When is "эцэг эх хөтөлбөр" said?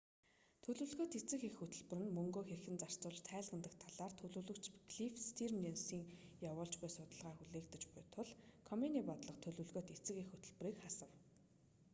1.19-1.99